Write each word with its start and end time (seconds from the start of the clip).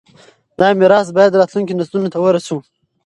دا 0.59 0.67
میراث 0.79 1.07
باید 1.15 1.37
راتلونکو 1.39 1.73
نسلونو 1.79 2.11
ته 2.13 2.19
ورسوو. 2.21 2.59